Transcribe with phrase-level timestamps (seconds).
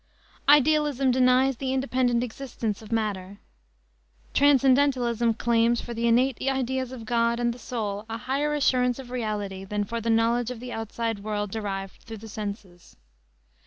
[0.49, 3.37] Idealism denies the independent existence of matter.
[4.33, 9.11] Transcendentalism claims for the innate ideas of God and the soul a higher assurance of
[9.11, 12.97] reality than for the knowledge of the outside world derived through the senses.